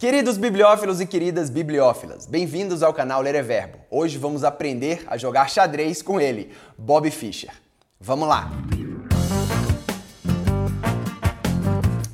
Queridos 0.00 0.38
bibliófilos 0.38 0.98
e 0.98 1.04
queridas 1.04 1.50
bibliófilas, 1.50 2.24
bem-vindos 2.24 2.82
ao 2.82 2.90
canal 2.90 3.20
Ler 3.20 3.34
é 3.34 3.42
Verbo. 3.42 3.80
Hoje 3.90 4.16
vamos 4.16 4.44
aprender 4.44 5.04
a 5.06 5.18
jogar 5.18 5.50
xadrez 5.50 6.00
com 6.00 6.18
ele, 6.18 6.52
Bob 6.78 7.10
Fischer. 7.10 7.50
Vamos 8.00 8.26
lá! 8.26 8.50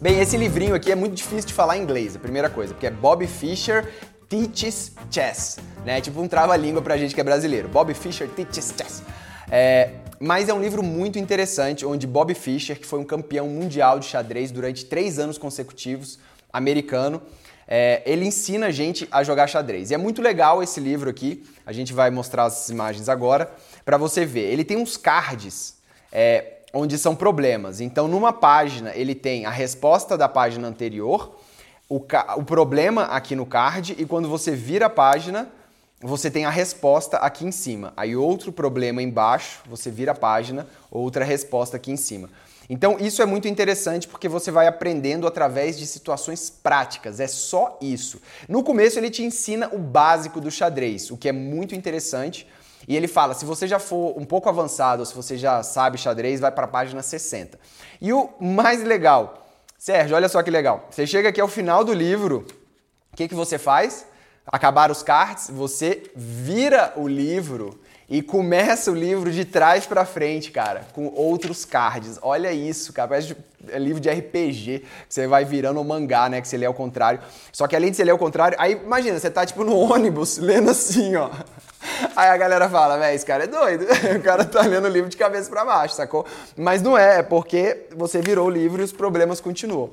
Bem, 0.01 0.19
esse 0.19 0.37
livrinho 0.37 0.75
aqui 0.75 0.91
é 0.91 0.96
muito 0.96 1.14
difícil 1.14 1.46
de 1.46 1.54
falar 1.54 1.79
em 1.79 1.83
inglês, 1.83 2.17
a 2.17 2.19
primeira 2.19 2.51
coisa, 2.51 2.75
porque 2.75 2.88
é 2.88 2.91
Bob 2.91 3.25
Fischer 3.25 3.89
Teaches 4.29 4.91
Chess, 5.09 5.59
né? 5.84 6.00
Tipo 6.00 6.21
um 6.21 6.27
trava-língua 6.27 6.82
pra 6.82 6.96
gente 6.96 7.14
que 7.14 7.21
é 7.21 7.25
brasileiro. 7.25 7.68
Bob 7.68 7.95
Fischer 7.95 8.29
Teaches 8.29 8.75
Chess. 8.77 9.05
É, 9.48 9.93
mas 10.18 10.48
é 10.48 10.53
um 10.53 10.61
livro 10.61 10.82
muito 10.82 11.21
interessante, 11.21 11.87
onde 11.87 12.05
Bob 12.05 12.34
Fischer, 12.34 12.80
que 12.80 12.84
foi 12.84 12.98
um 12.98 13.05
campeão 13.05 13.46
mundial 13.48 14.00
de 14.00 14.07
xadrez 14.07 14.50
durante 14.50 14.84
três 14.87 15.21
anos 15.21 15.39
consecutivos, 15.39 16.18
americano, 16.53 17.23
é, 17.69 18.03
ele 18.07 18.25
ensina 18.25 18.67
a 18.67 18.71
gente 18.71 19.09
a 19.11 19.23
jogar 19.25 19.46
xadrez. 19.46 19.90
E 19.90 19.95
é 19.95 19.96
muito 19.96 20.22
legal 20.22 20.63
esse 20.63 20.81
livro 20.81 21.11
aqui, 21.11 21.45
a 21.64 21.73
gente 21.73 21.93
vai 21.93 22.11
mostrar 22.11 22.45
as 22.45 22.68
imagens 22.68 23.09
agora, 23.09 23.50
para 23.85 23.96
você 23.96 24.25
ver. 24.25 24.53
Ele 24.53 24.64
tem 24.64 24.77
uns 24.77 24.96
cards 24.96 25.76
é, 26.13 26.59
onde 26.73 26.96
são 26.99 27.17
problemas. 27.17 27.81
Então, 27.81 28.07
numa 28.07 28.32
página, 28.32 28.93
ele 28.95 29.14
tem 29.14 29.46
a 29.46 29.50
resposta 29.50 30.17
da 30.17 30.29
página 30.29 30.68
anterior, 30.68 31.39
o, 31.89 31.96
o 32.37 32.45
problema 32.45 33.05
aqui 33.05 33.34
no 33.34 33.47
card, 33.47 33.95
e 33.98 34.05
quando 34.05 34.28
você 34.28 34.53
vira 34.53 34.87
a 34.87 34.91
página, 34.91 35.48
você 36.01 36.31
tem 36.31 36.45
a 36.45 36.51
resposta 36.51 37.17
aqui 37.17 37.47
em 37.47 37.53
cima. 37.53 37.92
Aí 37.97 38.14
outro 38.14 38.53
problema 38.53 39.03
embaixo, 39.03 39.61
você 39.67 39.91
vira 39.91 40.12
a 40.12 40.14
página, 40.14 40.67
outra 40.91 41.25
resposta 41.25 41.77
aqui 41.77 41.91
em 41.91 41.97
cima. 41.97 42.28
Então, 42.69 42.97
isso 42.98 43.22
é 43.22 43.27
muito 43.27 43.47
interessante 43.47 44.08
porque 44.08 44.28
você 44.28 44.50
vai 44.50 44.66
aprendendo 44.66 45.27
através 45.27 45.78
de 45.78 45.86
situações 45.86 46.50
práticas, 46.50 47.20
é 47.20 47.27
só 47.27 47.78
isso. 47.80 48.20
No 48.48 48.62
começo, 48.62 48.98
ele 48.98 49.11
te 49.11 49.22
ensina 49.22 49.69
o 49.72 49.78
básico 49.78 50.41
do 50.41 50.50
xadrez, 50.50 51.11
o 51.11 51.16
que 51.16 51.28
é 51.28 51.33
muito 51.33 51.75
interessante. 51.75 52.47
E 52.89 52.97
ele 52.97 53.08
fala: 53.08 53.34
se 53.34 53.45
você 53.45 53.67
já 53.67 53.78
for 53.78 54.19
um 54.19 54.25
pouco 54.25 54.48
avançado, 54.48 55.00
ou 55.00 55.06
se 55.06 55.14
você 55.14 55.36
já 55.36 55.62
sabe 55.62 55.98
xadrez, 55.98 56.41
vai 56.41 56.53
para 56.53 56.64
a 56.64 56.69
página 56.69 57.03
60. 57.03 57.58
E 58.00 58.12
o 58.12 58.31
mais 58.41 58.83
legal, 58.83 59.47
Sérgio, 59.78 60.17
olha 60.17 60.28
só 60.28 60.42
que 60.42 60.51
legal. 60.51 60.86
Você 60.91 61.06
chega 61.06 61.28
aqui 61.28 61.41
ao 61.41 61.48
final 61.48 61.84
do 61.84 61.92
livro, 61.92 62.47
o 63.12 63.17
que, 63.17 63.28
que 63.28 63.34
você 63.34 63.58
faz? 63.58 64.06
Acabar 64.47 64.91
os 64.91 65.02
cards, 65.02 65.50
você 65.50 66.05
vira 66.14 66.92
o 66.97 67.08
livro 67.08 67.80
e 68.08 68.22
começa 68.22 68.92
o 68.92 68.94
livro 68.94 69.33
de 69.33 69.44
trás 69.44 69.84
para 69.84 70.05
frente, 70.05 70.52
cara, 70.52 70.86
com 70.92 71.08
outros 71.08 71.64
cards. 71.64 72.19
Olha 72.22 72.52
isso, 72.52 72.92
cara, 72.92 73.08
parece 73.08 73.36
é 73.69 73.78
livro 73.78 74.00
de 74.00 74.08
RPG, 74.08 74.84
que 75.08 75.14
você 75.14 75.27
vai 75.27 75.44
virando 75.44 75.80
um 75.80 75.84
mangá, 75.84 76.28
né, 76.28 76.41
que 76.41 76.47
você 76.47 76.56
lê 76.56 76.67
ao 76.67 76.74
contrário. 76.74 77.19
Só 77.50 77.67
que 77.67 77.74
além 77.74 77.91
de 77.91 77.97
você 77.97 78.05
ler 78.05 78.12
ao 78.12 78.19
contrário, 78.19 78.56
aí 78.61 78.72
imagina, 78.72 79.19
você 79.19 79.30
tá 79.30 79.44
tipo 79.44 79.64
no 79.64 79.77
ônibus 79.77 80.39
lendo 80.39 80.70
assim, 80.70 81.17
ó. 81.17 81.30
Aí 82.14 82.28
a 82.28 82.36
galera 82.36 82.69
fala, 82.69 82.97
velho, 82.98 83.14
esse 83.14 83.27
cara 83.27 83.44
é 83.44 83.47
doido. 83.47 83.86
O 84.17 84.22
cara 84.22 84.44
tá 84.44 84.62
lendo 84.62 84.84
o 84.84 84.91
livro 84.91 85.11
de 85.11 85.17
cabeça 85.17 85.50
para 85.50 85.64
baixo, 85.64 85.94
sacou? 85.94 86.24
Mas 86.56 86.83
não 86.83 86.97
é, 86.97 87.19
é 87.19 87.22
porque 87.22 87.86
você 87.97 88.20
virou 88.20 88.47
o 88.47 88.50
livro 88.50 88.80
e 88.80 88.84
os 88.84 88.92
problemas 88.92 89.41
continuam. 89.41 89.91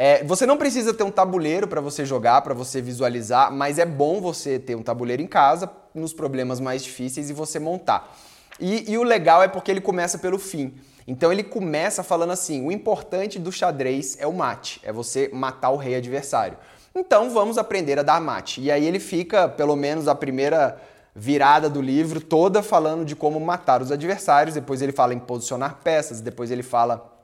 É, 0.00 0.22
você 0.22 0.46
não 0.46 0.56
precisa 0.56 0.94
ter 0.94 1.02
um 1.02 1.10
tabuleiro 1.10 1.66
para 1.66 1.80
você 1.80 2.06
jogar, 2.06 2.40
para 2.42 2.54
você 2.54 2.80
visualizar, 2.80 3.52
mas 3.52 3.80
é 3.80 3.84
bom 3.84 4.20
você 4.20 4.56
ter 4.56 4.76
um 4.76 4.82
tabuleiro 4.82 5.20
em 5.20 5.26
casa 5.26 5.68
nos 5.92 6.12
problemas 6.12 6.60
mais 6.60 6.84
difíceis 6.84 7.28
e 7.28 7.32
você 7.32 7.58
montar. 7.58 8.16
E, 8.60 8.92
e 8.92 8.96
o 8.96 9.02
legal 9.02 9.42
é 9.42 9.48
porque 9.48 9.72
ele 9.72 9.80
começa 9.80 10.16
pelo 10.16 10.38
fim. 10.38 10.72
Então 11.04 11.32
ele 11.32 11.42
começa 11.42 12.04
falando 12.04 12.30
assim: 12.30 12.64
o 12.64 12.70
importante 12.70 13.40
do 13.40 13.50
xadrez 13.50 14.16
é 14.20 14.26
o 14.28 14.32
mate, 14.32 14.80
é 14.84 14.92
você 14.92 15.30
matar 15.32 15.70
o 15.70 15.76
rei 15.76 15.96
adversário. 15.96 16.56
Então 16.94 17.30
vamos 17.30 17.58
aprender 17.58 17.98
a 17.98 18.04
dar 18.04 18.20
mate. 18.20 18.60
E 18.60 18.70
aí 18.70 18.86
ele 18.86 19.00
fica, 19.00 19.48
pelo 19.48 19.74
menos 19.74 20.06
a 20.06 20.14
primeira 20.14 20.80
virada 21.12 21.68
do 21.68 21.82
livro 21.82 22.20
toda 22.20 22.62
falando 22.62 23.04
de 23.04 23.16
como 23.16 23.40
matar 23.40 23.82
os 23.82 23.90
adversários. 23.90 24.54
Depois 24.54 24.80
ele 24.80 24.92
fala 24.92 25.12
em 25.12 25.18
posicionar 25.18 25.80
peças, 25.82 26.20
depois 26.20 26.52
ele 26.52 26.62
fala 26.62 27.18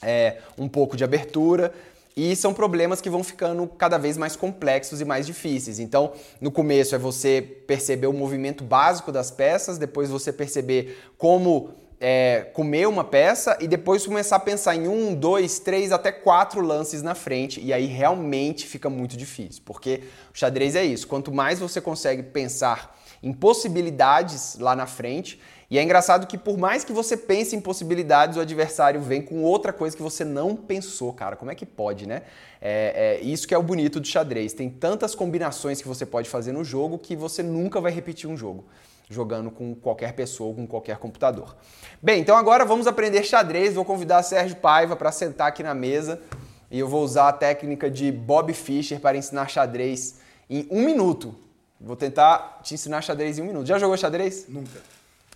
é, 0.00 0.38
um 0.56 0.68
pouco 0.68 0.96
de 0.96 1.02
abertura. 1.02 1.74
E 2.16 2.34
são 2.34 2.52
problemas 2.52 3.00
que 3.00 3.08
vão 3.08 3.22
ficando 3.22 3.66
cada 3.66 3.96
vez 3.96 4.16
mais 4.16 4.36
complexos 4.36 5.00
e 5.00 5.04
mais 5.04 5.26
difíceis. 5.26 5.78
Então, 5.78 6.12
no 6.40 6.50
começo 6.50 6.94
é 6.94 6.98
você 6.98 7.40
perceber 7.66 8.08
o 8.08 8.12
movimento 8.12 8.64
básico 8.64 9.12
das 9.12 9.30
peças, 9.30 9.78
depois 9.78 10.10
você 10.10 10.32
perceber 10.32 10.98
como 11.16 11.70
é, 12.00 12.48
comer 12.54 12.88
uma 12.88 13.04
peça 13.04 13.58
e 13.60 13.68
depois 13.68 14.06
começar 14.06 14.36
a 14.36 14.40
pensar 14.40 14.74
em 14.74 14.88
um, 14.88 15.14
dois, 15.14 15.58
três, 15.58 15.92
até 15.92 16.10
quatro 16.10 16.62
lances 16.62 17.02
na 17.02 17.14
frente. 17.14 17.60
E 17.60 17.72
aí 17.72 17.86
realmente 17.86 18.66
fica 18.66 18.88
muito 18.88 19.16
difícil, 19.16 19.62
porque 19.64 20.02
o 20.34 20.38
xadrez 20.38 20.74
é 20.74 20.84
isso. 20.84 21.06
Quanto 21.06 21.30
mais 21.30 21.58
você 21.58 21.80
consegue 21.80 22.22
pensar 22.22 22.98
em 23.22 23.32
possibilidades 23.32 24.56
lá 24.58 24.74
na 24.74 24.86
frente, 24.86 25.40
e 25.70 25.78
é 25.78 25.82
engraçado 25.84 26.26
que 26.26 26.36
por 26.36 26.58
mais 26.58 26.82
que 26.82 26.92
você 26.92 27.16
pense 27.16 27.54
em 27.54 27.60
possibilidades, 27.60 28.36
o 28.36 28.40
adversário 28.40 29.00
vem 29.00 29.22
com 29.22 29.44
outra 29.44 29.72
coisa 29.72 29.96
que 29.96 30.02
você 30.02 30.24
não 30.24 30.56
pensou, 30.56 31.12
cara. 31.12 31.36
Como 31.36 31.48
é 31.48 31.54
que 31.54 31.64
pode, 31.64 32.08
né? 32.08 32.22
É, 32.60 33.20
é, 33.20 33.24
isso 33.24 33.46
que 33.46 33.54
é 33.54 33.58
o 33.58 33.62
bonito 33.62 34.00
do 34.00 34.06
xadrez. 34.06 34.52
Tem 34.52 34.68
tantas 34.68 35.14
combinações 35.14 35.80
que 35.80 35.86
você 35.86 36.04
pode 36.04 36.28
fazer 36.28 36.50
no 36.50 36.64
jogo 36.64 36.98
que 36.98 37.14
você 37.14 37.40
nunca 37.40 37.80
vai 37.80 37.92
repetir 37.92 38.28
um 38.28 38.36
jogo 38.36 38.64
jogando 39.08 39.50
com 39.50 39.74
qualquer 39.74 40.12
pessoa, 40.14 40.54
com 40.54 40.66
qualquer 40.66 40.96
computador. 40.98 41.56
Bem, 42.02 42.20
então 42.20 42.36
agora 42.36 42.64
vamos 42.64 42.88
aprender 42.88 43.22
xadrez. 43.22 43.74
Vou 43.74 43.84
convidar 43.84 44.24
Sérgio 44.24 44.56
Paiva 44.56 44.96
para 44.96 45.12
sentar 45.12 45.46
aqui 45.46 45.62
na 45.62 45.74
mesa 45.74 46.20
e 46.68 46.80
eu 46.80 46.88
vou 46.88 47.04
usar 47.04 47.28
a 47.28 47.32
técnica 47.32 47.88
de 47.88 48.10
Bob 48.10 48.52
Fischer 48.52 48.98
para 48.98 49.16
ensinar 49.16 49.48
xadrez 49.48 50.18
em 50.48 50.66
um 50.68 50.82
minuto. 50.84 51.34
Vou 51.80 51.96
tentar 51.96 52.60
te 52.62 52.74
ensinar 52.74 53.00
xadrez 53.00 53.38
em 53.38 53.42
um 53.42 53.46
minuto. 53.46 53.66
Já 53.66 53.78
jogou 53.78 53.96
xadrez? 53.96 54.46
Nunca. 54.48 54.82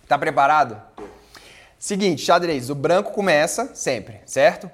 Tá 0.07 0.17
preparado? 0.17 0.79
Seguinte, 1.79 2.21
xadrez, 2.21 2.69
o 2.69 2.75
branco 2.75 3.11
começa 3.11 3.73
sempre, 3.73 4.21
certo? 4.25 4.69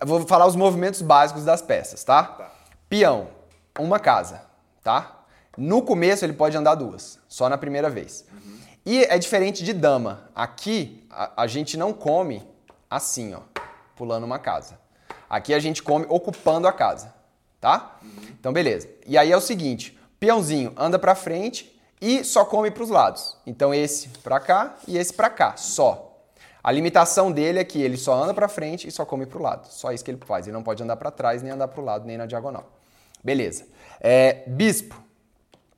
Eu 0.00 0.06
vou 0.06 0.26
falar 0.26 0.46
os 0.46 0.56
movimentos 0.56 1.02
básicos 1.02 1.44
das 1.44 1.60
peças, 1.60 2.02
tá? 2.02 2.22
tá? 2.22 2.52
Peão, 2.88 3.28
uma 3.78 3.98
casa, 3.98 4.42
tá? 4.82 5.24
No 5.56 5.82
começo 5.82 6.24
ele 6.24 6.32
pode 6.32 6.56
andar 6.56 6.74
duas, 6.74 7.18
só 7.28 7.48
na 7.48 7.58
primeira 7.58 7.90
vez. 7.90 8.24
Uhum. 8.32 8.58
E 8.86 9.04
é 9.04 9.18
diferente 9.18 9.62
de 9.62 9.74
dama. 9.74 10.30
Aqui 10.34 11.06
a, 11.10 11.42
a 11.42 11.46
gente 11.46 11.76
não 11.76 11.92
come 11.92 12.42
assim, 12.88 13.34
ó, 13.34 13.40
pulando 13.94 14.24
uma 14.24 14.38
casa. 14.38 14.78
Aqui 15.28 15.52
a 15.52 15.58
gente 15.58 15.82
come 15.82 16.06
ocupando 16.08 16.66
a 16.66 16.72
casa, 16.72 17.14
tá? 17.60 17.98
Uhum. 18.02 18.10
Então 18.30 18.52
beleza. 18.52 18.88
E 19.06 19.18
aí 19.18 19.30
é 19.30 19.36
o 19.36 19.40
seguinte, 19.40 19.99
peãozinho 20.20 20.72
anda 20.76 20.98
para 20.98 21.14
frente, 21.14 21.80
e 22.00 22.24
só 22.24 22.44
come 22.44 22.70
para 22.70 22.82
os 22.82 22.88
lados. 22.88 23.36
Então 23.46 23.74
esse 23.74 24.08
para 24.22 24.40
cá 24.40 24.76
e 24.88 24.96
esse 24.96 25.12
para 25.12 25.28
cá, 25.28 25.56
só. 25.56 26.06
A 26.62 26.70
limitação 26.70 27.32
dele 27.32 27.58
é 27.58 27.64
que 27.64 27.80
ele 27.80 27.96
só 27.96 28.14
anda 28.14 28.34
para 28.34 28.48
frente 28.48 28.86
e 28.86 28.90
só 28.90 29.04
come 29.04 29.26
para 29.26 29.38
o 29.38 29.42
lado. 29.42 29.66
Só 29.68 29.92
isso 29.92 30.04
que 30.04 30.10
ele 30.10 30.20
faz. 30.24 30.46
Ele 30.46 30.54
não 30.54 30.62
pode 30.62 30.82
andar 30.82 30.96
para 30.96 31.10
trás, 31.10 31.42
nem 31.42 31.52
andar 31.52 31.68
para 31.68 31.80
o 31.80 31.84
lado, 31.84 32.06
nem 32.06 32.18
na 32.18 32.26
diagonal. 32.26 32.70
Beleza. 33.24 33.66
É, 33.98 34.44
bispo. 34.46 35.02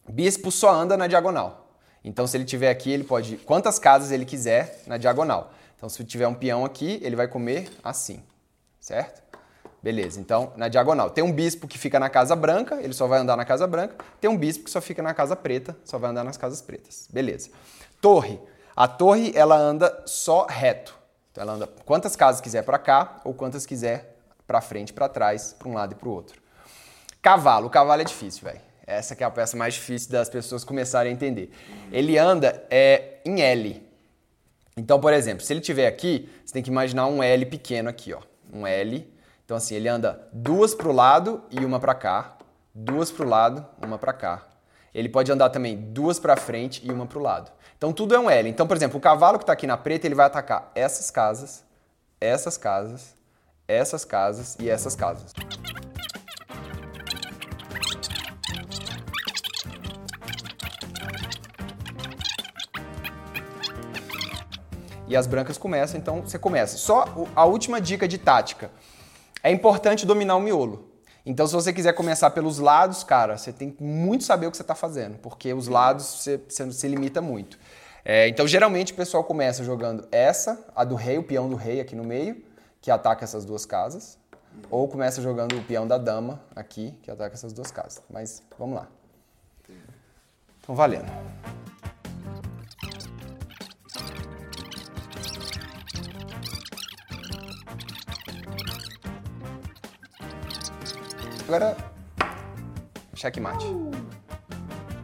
Bispo 0.08 0.50
só 0.50 0.72
anda 0.72 0.96
na 0.96 1.06
diagonal. 1.06 1.68
Então 2.04 2.26
se 2.26 2.36
ele 2.36 2.44
tiver 2.44 2.68
aqui, 2.68 2.90
ele 2.90 3.04
pode 3.04 3.36
quantas 3.38 3.78
casas 3.78 4.10
ele 4.10 4.24
quiser 4.24 4.82
na 4.86 4.96
diagonal. 4.96 5.52
Então 5.76 5.88
se 5.88 6.04
tiver 6.04 6.26
um 6.26 6.34
peão 6.34 6.64
aqui, 6.64 7.00
ele 7.02 7.14
vai 7.14 7.28
comer 7.28 7.70
assim, 7.82 8.22
certo? 8.80 9.21
Beleza, 9.82 10.20
então 10.20 10.52
na 10.56 10.68
diagonal. 10.68 11.10
Tem 11.10 11.24
um 11.24 11.32
bispo 11.32 11.66
que 11.66 11.76
fica 11.76 11.98
na 11.98 12.08
casa 12.08 12.36
branca, 12.36 12.80
ele 12.80 12.92
só 12.92 13.08
vai 13.08 13.18
andar 13.18 13.36
na 13.36 13.44
casa 13.44 13.66
branca. 13.66 13.96
Tem 14.20 14.30
um 14.30 14.36
bispo 14.36 14.64
que 14.64 14.70
só 14.70 14.80
fica 14.80 15.02
na 15.02 15.12
casa 15.12 15.34
preta, 15.34 15.76
só 15.84 15.98
vai 15.98 16.10
andar 16.10 16.22
nas 16.22 16.36
casas 16.36 16.62
pretas. 16.62 17.08
Beleza. 17.12 17.50
Torre. 18.00 18.38
A 18.76 18.86
torre, 18.86 19.32
ela 19.34 19.56
anda 19.56 20.02
só 20.06 20.46
reto. 20.46 20.94
Então 21.32 21.42
ela 21.42 21.54
anda 21.54 21.66
quantas 21.84 22.14
casas 22.14 22.40
quiser 22.40 22.62
para 22.62 22.78
cá 22.78 23.20
ou 23.24 23.34
quantas 23.34 23.66
quiser 23.66 24.16
para 24.46 24.60
frente, 24.60 24.92
para 24.92 25.08
trás, 25.08 25.54
para 25.58 25.68
um 25.68 25.74
lado 25.74 25.92
e 25.92 25.94
para 25.96 26.08
o 26.08 26.12
outro. 26.12 26.40
Cavalo. 27.20 27.66
O 27.66 27.70
cavalo 27.70 28.02
é 28.02 28.04
difícil, 28.04 28.44
velho. 28.44 28.60
Essa 28.86 29.16
que 29.16 29.24
é 29.24 29.26
a 29.26 29.30
peça 29.30 29.56
mais 29.56 29.74
difícil 29.74 30.10
das 30.10 30.28
pessoas 30.28 30.64
começarem 30.64 31.10
a 31.10 31.14
entender. 31.14 31.50
Ele 31.90 32.18
anda 32.18 32.64
é, 32.70 33.18
em 33.24 33.40
L. 33.40 33.84
Então, 34.76 35.00
por 35.00 35.12
exemplo, 35.12 35.44
se 35.44 35.52
ele 35.52 35.60
tiver 35.60 35.86
aqui, 35.86 36.28
você 36.44 36.52
tem 36.52 36.62
que 36.62 36.70
imaginar 36.70 37.06
um 37.06 37.22
L 37.22 37.46
pequeno 37.46 37.88
aqui, 37.88 38.12
ó. 38.12 38.20
Um 38.52 38.66
L 38.66 39.11
então 39.52 39.58
assim, 39.58 39.74
ele 39.74 39.86
anda 39.86 40.18
duas 40.32 40.74
para 40.74 40.88
o 40.88 40.92
lado 40.92 41.42
e 41.50 41.62
uma 41.62 41.78
para 41.78 41.94
cá, 41.94 42.38
duas 42.74 43.12
para 43.12 43.26
o 43.26 43.28
lado, 43.28 43.66
uma 43.84 43.98
para 43.98 44.14
cá. 44.14 44.46
Ele 44.94 45.10
pode 45.10 45.30
andar 45.30 45.50
também 45.50 45.76
duas 45.76 46.18
para 46.18 46.38
frente 46.38 46.80
e 46.82 46.90
uma 46.90 47.04
para 47.04 47.18
o 47.18 47.20
lado. 47.20 47.52
Então 47.76 47.92
tudo 47.92 48.14
é 48.14 48.18
um 48.18 48.30
L. 48.30 48.48
Então, 48.48 48.66
por 48.66 48.74
exemplo, 48.74 48.96
o 48.96 49.00
cavalo 49.00 49.36
que 49.36 49.42
está 49.42 49.52
aqui 49.52 49.66
na 49.66 49.76
preta, 49.76 50.06
ele 50.06 50.14
vai 50.14 50.24
atacar 50.24 50.72
essas 50.74 51.10
casas, 51.10 51.62
essas 52.18 52.56
casas, 52.56 53.14
essas 53.68 54.06
casas 54.06 54.56
e 54.58 54.70
essas 54.70 54.96
casas. 54.96 55.34
E 65.06 65.14
as 65.14 65.26
brancas 65.26 65.58
começam, 65.58 66.00
então 66.00 66.22
você 66.22 66.38
começa. 66.38 66.78
Só 66.78 67.04
a 67.36 67.44
última 67.44 67.82
dica 67.82 68.08
de 68.08 68.16
tática. 68.16 68.70
É 69.42 69.50
importante 69.50 70.06
dominar 70.06 70.36
o 70.36 70.40
miolo. 70.40 70.88
Então, 71.24 71.46
se 71.46 71.54
você 71.54 71.72
quiser 71.72 71.92
começar 71.92 72.30
pelos 72.30 72.58
lados, 72.58 73.04
cara, 73.04 73.38
você 73.38 73.52
tem 73.52 73.70
que 73.70 73.82
muito 73.82 74.24
saber 74.24 74.46
o 74.46 74.50
que 74.50 74.56
você 74.56 74.62
está 74.62 74.74
fazendo, 74.74 75.18
porque 75.18 75.52
os 75.54 75.68
lados 75.68 76.04
você, 76.04 76.36
você 76.36 76.70
se 76.72 76.88
limita 76.88 77.20
muito. 77.20 77.58
É, 78.04 78.26
então, 78.28 78.46
geralmente, 78.46 78.92
o 78.92 78.96
pessoal 78.96 79.22
começa 79.22 79.62
jogando 79.62 80.06
essa, 80.10 80.64
a 80.74 80.84
do 80.84 80.96
rei, 80.96 81.18
o 81.18 81.22
peão 81.22 81.48
do 81.48 81.54
rei 81.54 81.80
aqui 81.80 81.94
no 81.94 82.02
meio, 82.02 82.42
que 82.80 82.90
ataca 82.90 83.24
essas 83.24 83.44
duas 83.44 83.64
casas. 83.64 84.18
Ou 84.70 84.86
começa 84.88 85.22
jogando 85.22 85.56
o 85.56 85.62
peão 85.62 85.86
da 85.86 85.96
dama 85.96 86.40
aqui, 86.54 86.92
que 87.02 87.10
ataca 87.10 87.34
essas 87.34 87.52
duas 87.52 87.70
casas. 87.70 88.02
Mas 88.10 88.42
vamos 88.58 88.74
lá. 88.74 88.88
Então, 90.60 90.74
valendo. 90.74 91.10
Agora, 101.54 101.76
checkmate. 103.14 103.66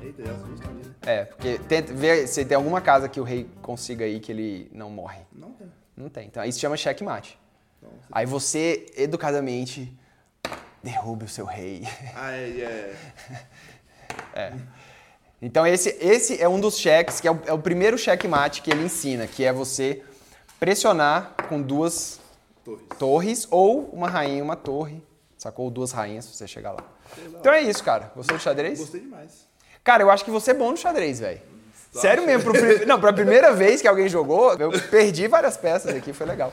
Eita, 0.03 0.25
já 0.25 0.33
assusta 0.33 0.67
ali, 0.67 0.83
né? 0.83 0.95
É, 1.03 1.25
porque 1.27 1.59
tenta 1.69 1.93
ver 1.93 2.27
se 2.27 2.43
tem 2.43 2.57
alguma 2.57 2.81
casa 2.81 3.07
que 3.07 3.21
o 3.21 3.23
rei 3.23 3.47
consiga 3.61 4.07
aí 4.07 4.19
que 4.19 4.33
ele 4.33 4.71
não 4.73 4.89
morre. 4.89 5.21
Não 5.31 5.51
tem. 5.53 5.67
Não 5.95 6.09
tem. 6.09 6.27
Então, 6.27 6.43
isso 6.43 6.59
chama 6.59 6.75
checkmate. 6.75 7.39
Você- 7.83 7.89
Aí 8.11 8.25
você, 8.25 8.87
educadamente, 8.97 9.95
derrube 10.83 11.27
o 11.27 11.29
seu 11.29 11.45
rei. 11.45 11.83
Ah, 12.17 12.33
é, 12.33 12.95
é. 14.35 14.53
Então 15.43 15.67
esse, 15.67 15.91
esse 16.01 16.41
é 16.43 16.49
um 16.49 16.59
dos 16.59 16.79
cheques, 16.79 17.21
que 17.21 17.29
é 17.29 17.31
o, 17.31 17.39
é 17.45 17.53
o 17.53 17.59
primeiro 17.59 17.99
checkmate 17.99 18.63
que 18.63 18.71
ele 18.71 18.85
ensina, 18.85 19.27
que 19.27 19.45
é 19.45 19.53
você 19.53 20.03
pressionar 20.59 21.35
com 21.47 21.61
duas 21.61 22.19
Torres. 22.65 22.87
torres 22.99 23.49
ou 23.51 23.83
uma 23.93 24.09
rainha 24.09 24.39
e 24.39 24.43
uma 24.43 24.57
torre, 24.57 25.07
sacou? 25.39 25.67
Ou 25.67 25.71
duas 25.71 25.93
rainhas 25.93 26.27
se 26.27 26.35
você 26.35 26.47
chegar 26.47 26.73
lá. 26.73 26.85
Então 27.41 27.53
é 27.53 27.63
isso, 27.63 27.83
cara. 27.83 28.13
Gostou 28.15 28.37
do 28.37 28.43
xadrez? 28.43 28.79
Gostei 28.79 29.01
demais. 29.01 29.47
Cara, 29.83 30.03
eu 30.03 30.11
acho 30.11 30.25
que 30.25 30.31
você 30.31 30.51
é 30.51 30.55
bom 30.55 30.71
no 30.71 30.77
xadrez, 30.77 31.21
velho. 31.21 31.41
Sério 31.93 32.27
mesmo, 32.27 32.53
pro, 32.53 32.87
não, 32.87 33.01
pra 33.01 33.13
primeira 33.13 33.53
vez 33.53 33.81
que 33.81 33.89
alguém 33.89 34.09
jogou, 34.09 34.53
eu 34.55 34.71
perdi 34.91 35.27
várias 35.27 35.57
peças 35.57 35.95
aqui, 35.95 36.13
foi 36.13 36.27
legal. 36.27 36.53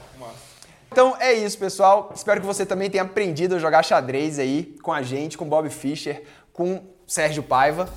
Então 0.89 1.15
é 1.19 1.33
isso, 1.33 1.57
pessoal. 1.57 2.11
Espero 2.15 2.39
que 2.39 2.47
você 2.47 2.65
também 2.65 2.89
tenha 2.89 3.03
aprendido 3.03 3.55
a 3.55 3.59
jogar 3.59 3.83
xadrez 3.83 4.39
aí 4.39 4.75
com 4.81 4.93
a 4.93 5.01
gente, 5.01 5.37
com 5.37 5.45
Bob 5.45 5.69
Fischer, 5.69 6.23
com 6.53 6.81
Sérgio 7.05 7.43
Paiva. 7.43 7.89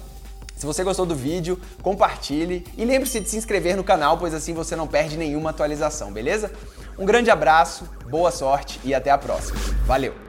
Se 0.56 0.66
você 0.66 0.82
gostou 0.82 1.06
do 1.06 1.14
vídeo, 1.14 1.60
compartilhe 1.80 2.66
e 2.76 2.84
lembre-se 2.84 3.20
de 3.20 3.30
se 3.30 3.36
inscrever 3.36 3.76
no 3.76 3.84
canal, 3.84 4.18
pois 4.18 4.34
assim 4.34 4.52
você 4.52 4.74
não 4.74 4.88
perde 4.88 5.16
nenhuma 5.16 5.50
atualização, 5.50 6.12
beleza? 6.12 6.50
Um 6.98 7.06
grande 7.06 7.30
abraço, 7.30 7.88
boa 8.10 8.32
sorte 8.32 8.80
e 8.82 8.92
até 8.92 9.12
a 9.12 9.16
próxima. 9.16 9.56
Valeu! 9.86 10.27